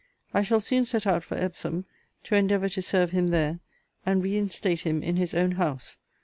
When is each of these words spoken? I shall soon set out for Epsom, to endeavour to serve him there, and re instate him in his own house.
I 0.33 0.41
shall 0.41 0.59
soon 0.59 0.85
set 0.85 1.05
out 1.05 1.23
for 1.23 1.35
Epsom, 1.37 1.85
to 2.23 2.33
endeavour 2.33 2.67
to 2.69 2.81
serve 2.81 3.11
him 3.11 3.27
there, 3.27 3.59
and 4.03 4.23
re 4.23 4.35
instate 4.35 4.81
him 4.81 5.03
in 5.03 5.17
his 5.17 5.35
own 5.35 5.51
house. 5.51 5.99